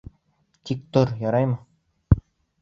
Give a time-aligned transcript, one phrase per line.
[0.69, 2.21] Тик тор, яраймы!